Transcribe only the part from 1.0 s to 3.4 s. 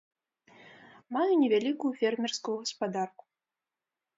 Маю невялікую фермерскую гаспадарку.